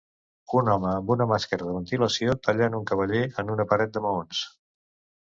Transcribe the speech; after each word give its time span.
un 0.59 0.71
home 0.75 0.87
amb 0.91 1.11
una 1.17 1.27
màscara 1.33 1.69
de 1.69 1.77
ventilació 1.77 2.35
tallant 2.49 2.81
un 2.81 2.91
cavaller 2.95 3.25
en 3.45 3.57
una 3.59 3.71
paret 3.75 3.97
de 3.99 4.07
maons 4.11 4.45